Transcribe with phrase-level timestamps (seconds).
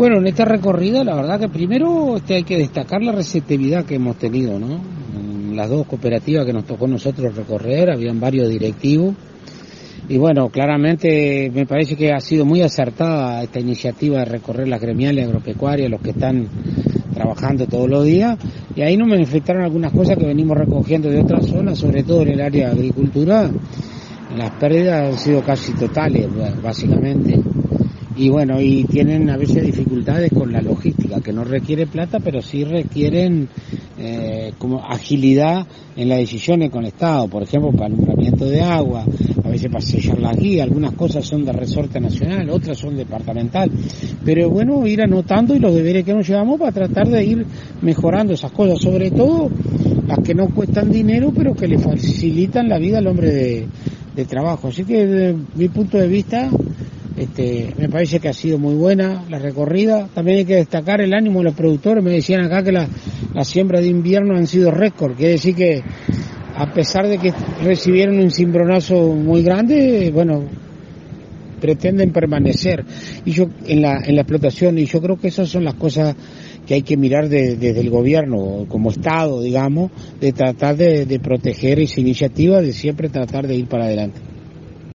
[0.00, 3.96] Bueno, en esta recorrida la verdad que primero este, hay que destacar la receptividad que
[3.96, 4.80] hemos tenido, ¿no?
[5.56, 9.16] Las dos cooperativas que nos tocó nosotros recorrer, habían varios directivos.
[10.08, 14.80] Y bueno, claramente me parece que ha sido muy acertada esta iniciativa de recorrer las
[14.80, 16.46] gremiales agropecuarias, los que están
[17.12, 18.38] trabajando todos los días.
[18.76, 22.28] Y ahí nos manifestaron algunas cosas que venimos recogiendo de otras zonas, sobre todo en
[22.28, 23.50] el área de agricultura.
[24.36, 26.28] Las pérdidas han sido casi totales,
[26.62, 27.40] básicamente
[28.18, 32.42] y bueno, y tienen a veces dificultades con la logística, que no requiere plata, pero
[32.42, 33.48] sí requieren
[33.96, 35.64] eh, como agilidad
[35.96, 39.04] en las decisiones con Estado, por ejemplo, para alumbramiento de agua,
[39.44, 43.70] a veces para sellar las guías, algunas cosas son de resorte nacional, otras son departamental,
[44.24, 47.46] pero bueno ir anotando y los deberes que nos llevamos para tratar de ir
[47.82, 49.48] mejorando esas cosas, sobre todo
[50.08, 53.66] las que no cuestan dinero, pero que le facilitan la vida al hombre de,
[54.16, 54.68] de trabajo.
[54.68, 56.50] Así que desde mi punto de vista,
[57.18, 60.08] este, me parece que ha sido muy buena la recorrida.
[60.14, 62.02] También hay que destacar el ánimo de los productores.
[62.02, 62.88] Me decían acá que las
[63.34, 65.16] la siembras de invierno han sido récord.
[65.16, 65.82] Quiere decir que
[66.54, 70.44] a pesar de que recibieron un cimbronazo muy grande, bueno,
[71.60, 72.84] pretenden permanecer
[73.24, 76.14] y yo en la, en la explotación y yo creo que esas son las cosas
[76.66, 81.80] que hay que mirar desde el gobierno como Estado, digamos, de tratar de, de proteger
[81.80, 84.20] esa iniciativa, de siempre tratar de ir para adelante.